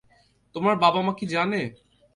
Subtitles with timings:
[0.55, 1.61] তোর বাবা-মা কি জানে?